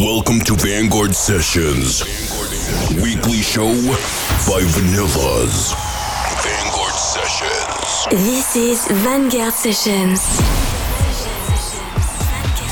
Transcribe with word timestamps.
Welcome 0.00 0.40
to 0.46 0.54
Vanguard 0.54 1.14
Sessions, 1.14 2.02
weekly 3.02 3.42
show 3.42 3.68
by 4.48 4.62
Vanillaz. 4.72 5.74
Vanguard 6.40 6.94
Sessions. 6.94 8.06
This 8.10 8.56
is 8.56 8.88
Vanguard 9.04 9.52
Sessions. 9.52 10.22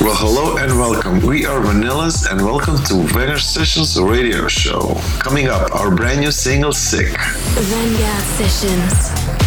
Well, 0.00 0.16
hello 0.16 0.56
and 0.56 0.72
welcome. 0.78 1.20
We 1.20 1.44
are 1.44 1.60
Vanillaz 1.60 2.30
and 2.30 2.40
welcome 2.40 2.78
to 2.84 2.94
Vanguard 3.12 3.40
Sessions 3.40 4.00
radio 4.00 4.48
show. 4.48 4.98
Coming 5.18 5.48
up, 5.48 5.70
our 5.74 5.94
brand 5.94 6.20
new 6.20 6.32
single, 6.32 6.72
Sick. 6.72 7.14
Vanguard 7.18 8.24
Sessions. 8.38 9.37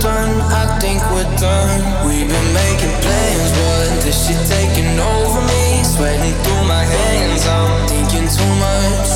done, 0.00 0.40
I 0.52 0.78
think 0.78 1.02
we're 1.10 1.28
done. 1.36 1.80
We've 2.06 2.28
been 2.28 2.50
making 2.54 2.94
plans, 3.02 3.50
but 3.52 3.88
this 4.04 4.16
shit 4.26 4.40
taking 4.46 4.98
over 4.98 5.40
me. 5.42 5.84
Sweating 5.84 6.36
through 6.44 6.64
my 6.64 6.84
hands, 6.84 7.46
I'm 7.46 7.88
thinking 7.88 8.28
too 8.28 8.52
much. 8.62 9.10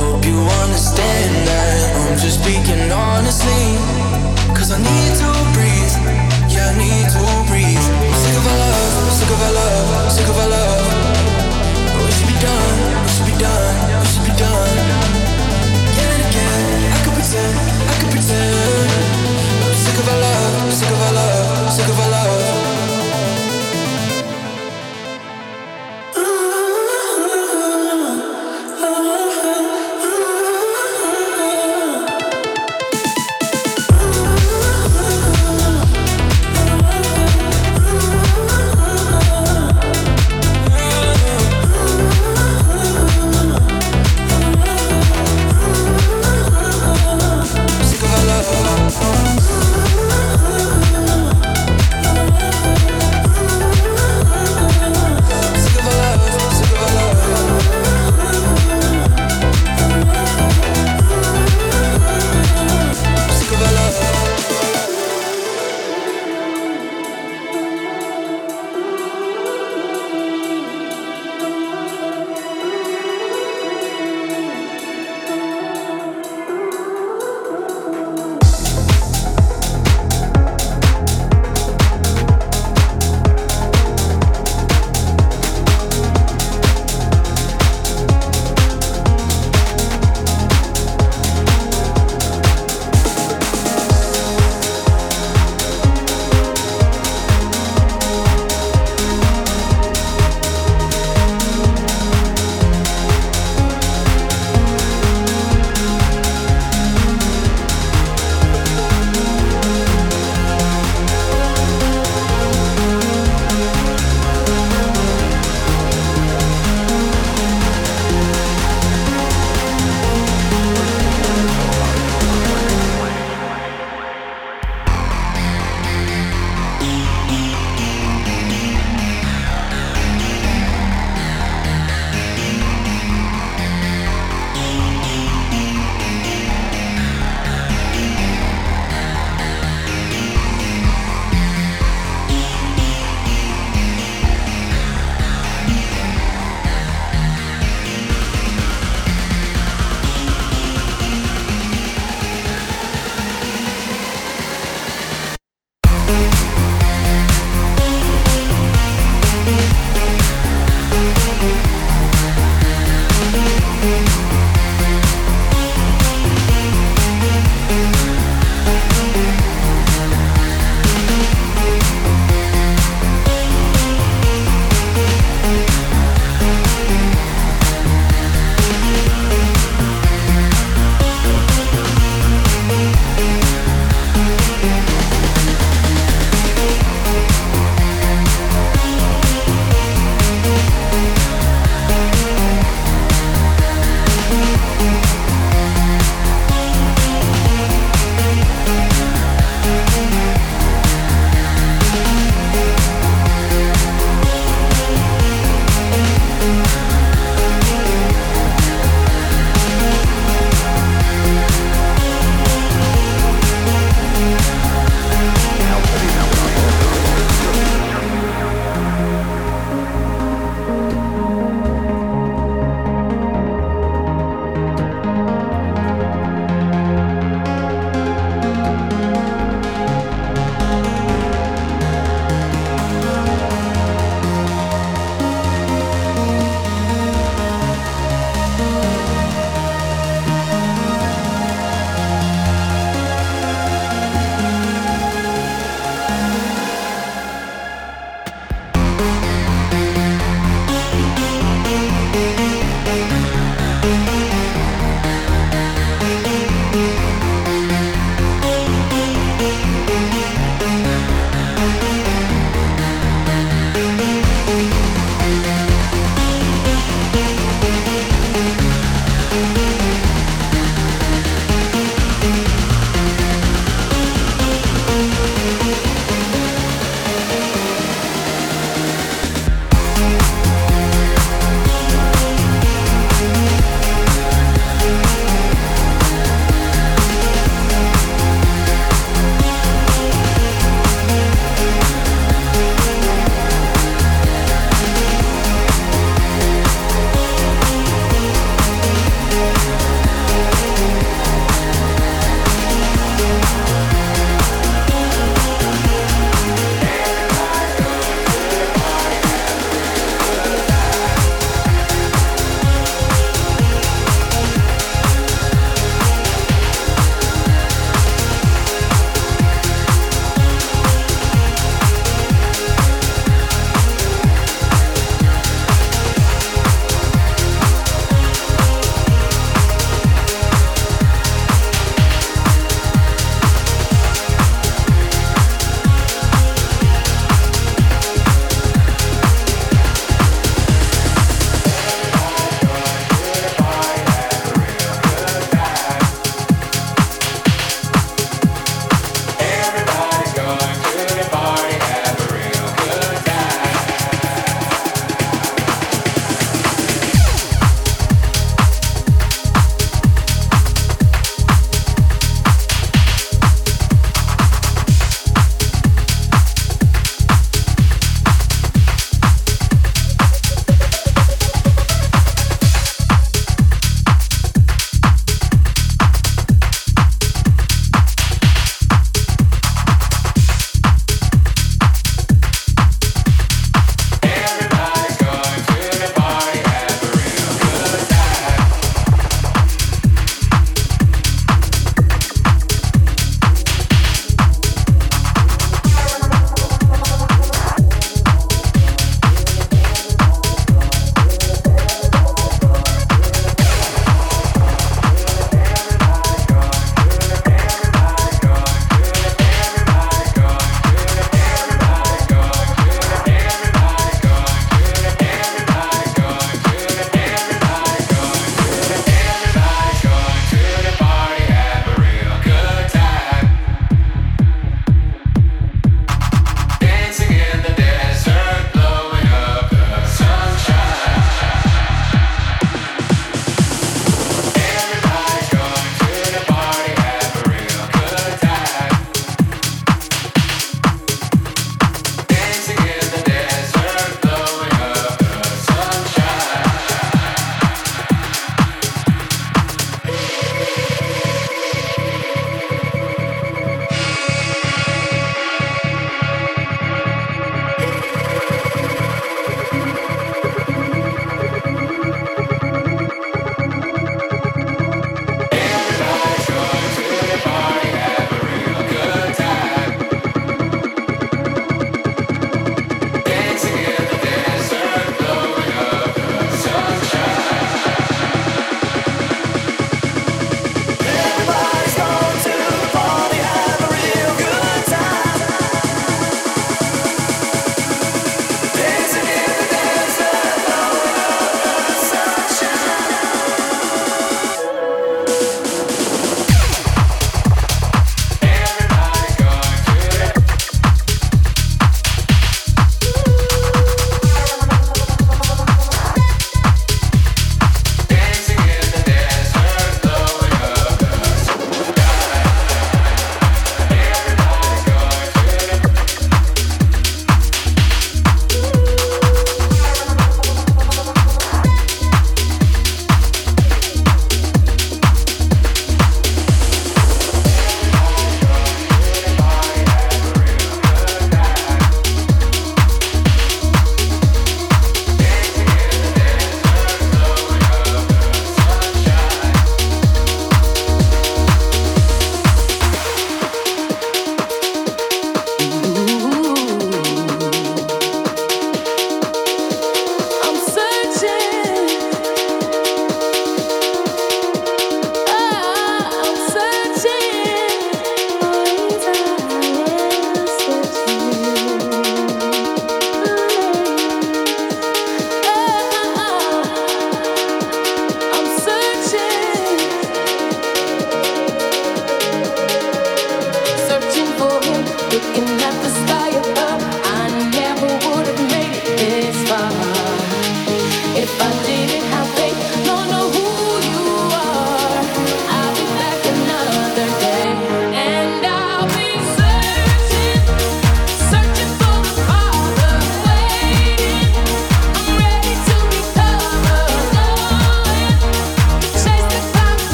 Hope 0.00 0.24
you 0.24 0.38
understand 0.64 1.46
that 1.46 1.78
I'm 2.00 2.16
just 2.18 2.42
speaking 2.42 2.90
honestly. 2.90 3.76
Cause 4.56 4.72
I 4.72 4.78
need 4.80 5.12
to 5.22 5.30
breathe, 5.54 5.96
yeah, 6.52 6.72
I 6.72 6.74
need 6.76 7.06
to 7.14 7.24
breathe. 7.48 7.86
I'm 8.00 8.16
sick 8.24 8.36
of 8.36 8.46
our 8.46 8.58
love, 8.58 9.12
sick 9.12 9.30
of 9.30 9.40
our 9.42 9.52
love, 9.52 10.12
sick 10.12 10.28
of 10.28 10.38
our 10.38 10.48
love. 10.48 10.69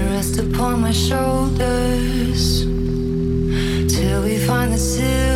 and 0.00 0.10
rest 0.10 0.38
upon 0.38 0.80
my 0.80 0.92
shoulders 0.92 2.64
till 3.94 4.22
we 4.22 4.38
find 4.38 4.72
the 4.72 4.78
silver. 4.78 5.35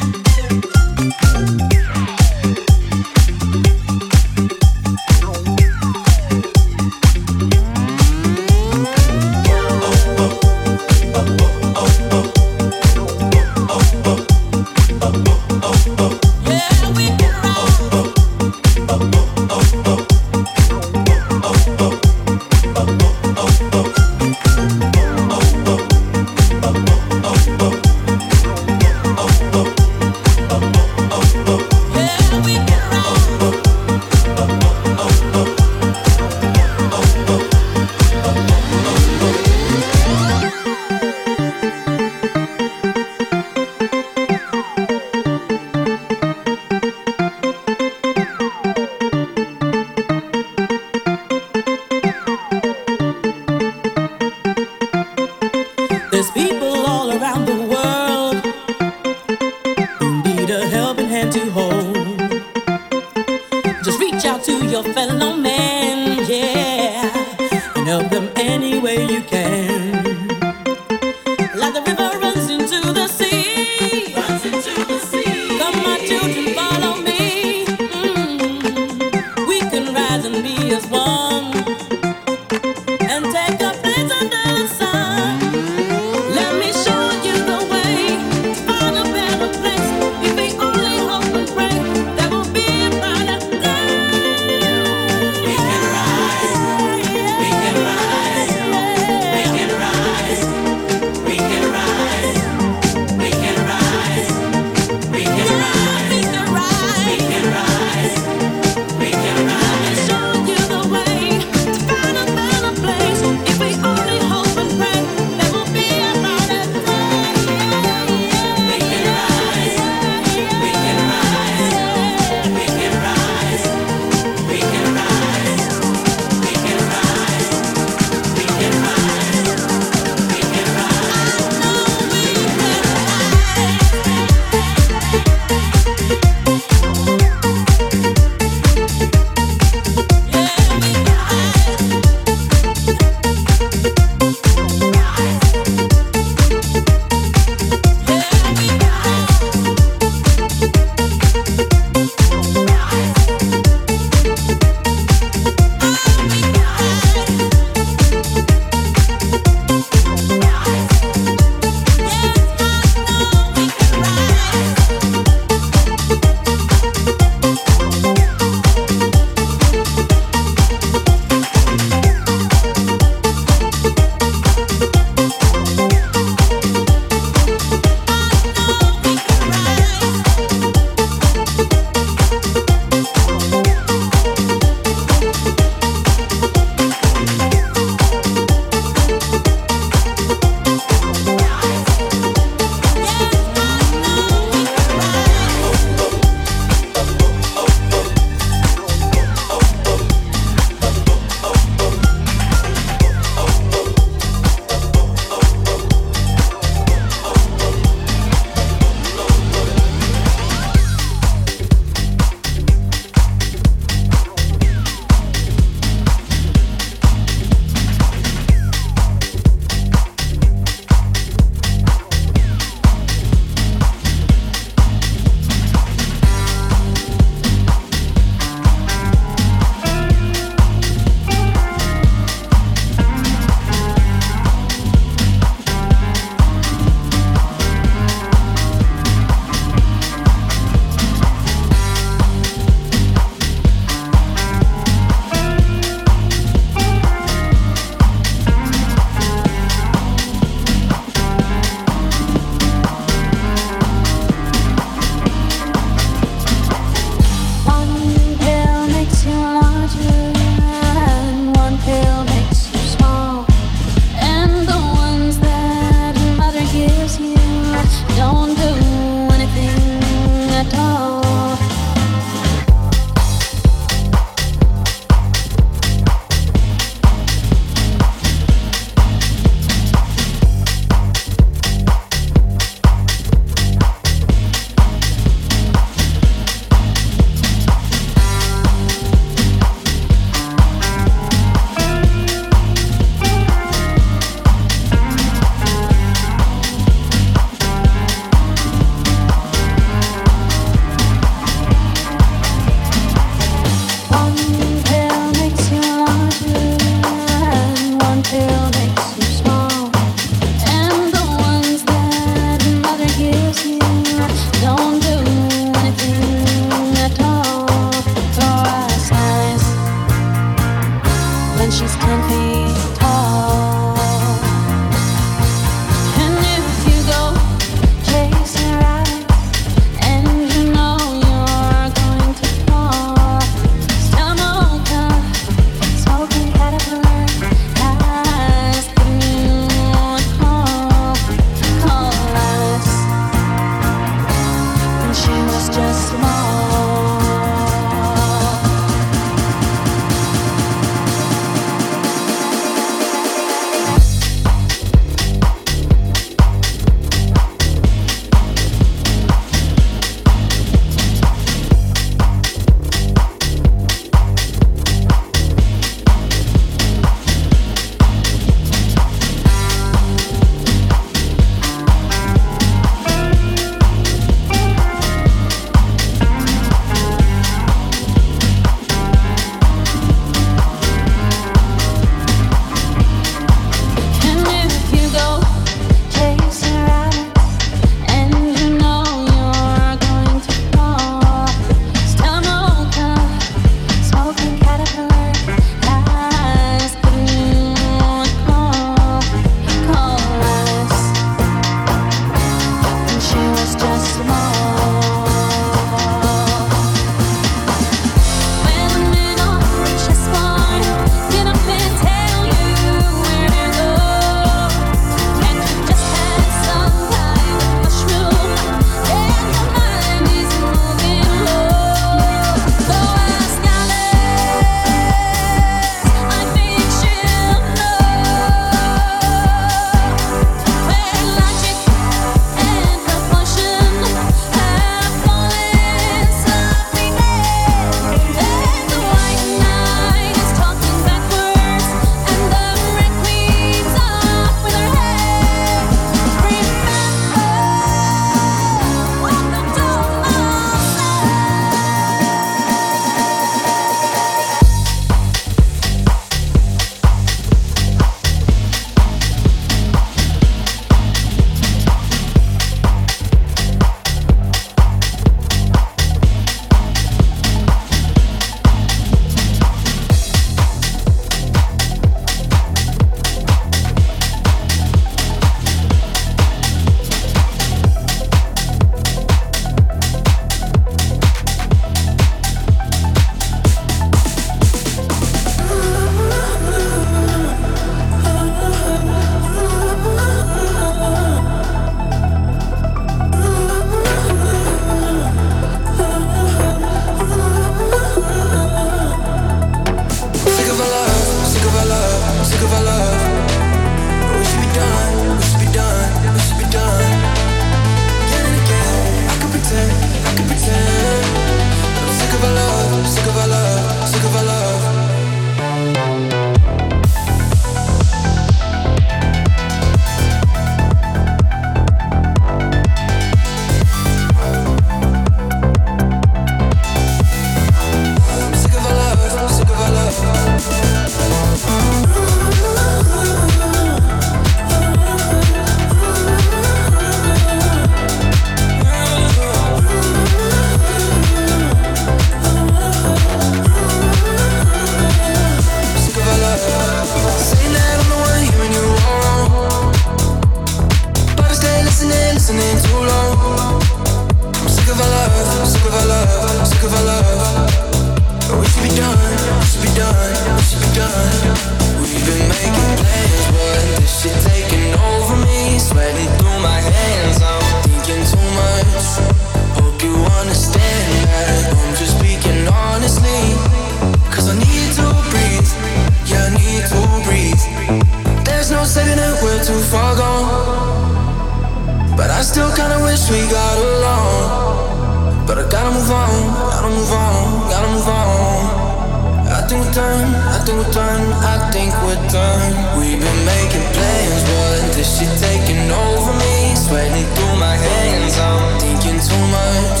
think 590.64 590.76
we're 590.78 590.92
done, 590.92 591.32
I 591.40 591.70
think 591.72 591.92
we're 592.04 592.20
done. 592.28 592.72
We've 592.98 593.20
been 593.20 593.42
making 593.44 593.84
plans, 593.96 594.42
but 594.44 594.92
this 594.96 595.08
shit 595.18 595.32
taking 595.40 595.88
over 595.88 596.32
me. 596.36 596.76
Sweating 596.76 597.28
through 597.34 597.56
my 597.56 597.76
hands, 597.76 598.36
I'm 598.38 598.80
thinking 598.80 599.18
too 599.20 599.44
much. 599.48 600.00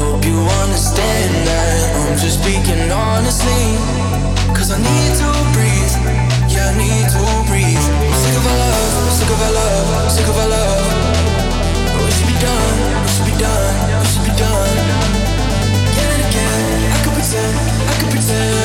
Hope 0.00 0.24
you 0.24 0.38
understand 0.64 1.30
that 1.46 1.78
I'm 2.02 2.16
just 2.18 2.42
speaking 2.42 2.90
honestly. 2.90 3.78
Cause 4.56 4.72
I 4.72 4.78
need 4.80 5.12
to 5.22 5.28
breathe, 5.54 5.94
yeah, 6.50 6.72
I 6.72 6.74
need 6.74 7.06
to 7.12 7.22
breathe. 7.46 7.76
I'm 7.76 8.16
sick 8.16 8.36
of 8.36 8.46
our 8.46 8.58
love, 8.58 9.12
sick 9.12 9.30
of 9.30 9.38
our 9.38 9.52
love, 9.52 10.10
sick 10.10 10.26
of 10.26 10.36
our 10.36 10.50
love. 10.50 10.86
Oh, 11.94 12.02
we 12.02 12.10
should 12.10 12.26
be 12.26 12.38
done, 12.40 12.76
we 13.04 13.08
should 13.12 13.28
be 13.28 13.36
done, 13.38 13.74
we 14.00 14.06
should 14.08 14.24
be 14.24 14.34
done. 14.34 14.76
Again 15.92 16.20
again, 16.26 16.64
I 16.90 16.98
could 17.04 17.14
pretend, 17.14 17.54
I 17.60 17.92
could 18.00 18.10
pretend. 18.10 18.55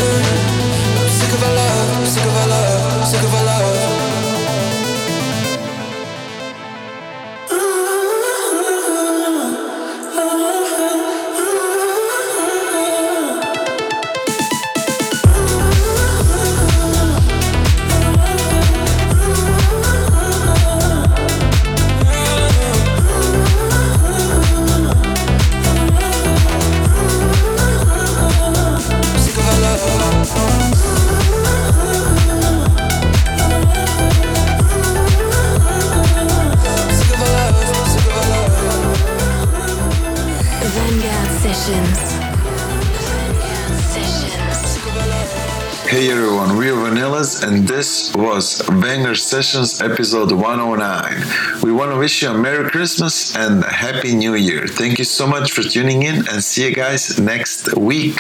Vanguard 48.92 49.20
Sessions 49.20 49.82
episode 49.82 50.34
109. 50.34 51.62
We 51.64 51.72
want 51.72 51.94
to 51.94 51.98
wish 51.98 52.22
you 52.22 52.28
a 52.28 52.34
Merry 52.34 52.70
Christmas 52.70 53.34
and 53.38 53.64
a 53.64 53.72
Happy 53.72 54.14
New 54.14 54.36
Year. 54.36 54.68
Thank 54.68 55.00
you 55.00 55.06
so 55.06 55.26
much 55.26 55.54
for 55.54 55.64
tuning 55.64 56.04
in 56.04 56.28
and 56.28 56.44
see 56.44 56.68
you 56.68 56.76
guys 56.76 57.18
next 57.18 57.74
week. 57.78 58.20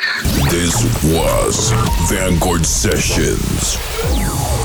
This 0.49 0.81
was 1.03 1.73
Vanguard 2.09 2.65
Sessions. 2.65 3.75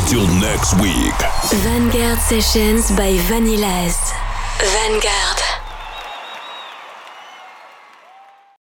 Till 0.08 0.28
next 0.38 0.80
week. 0.80 1.18
Vanguard 1.64 2.20
Sessions 2.20 2.88
by 2.92 3.10
Vanillaz. 3.26 3.98
Vanguard. 4.62 5.45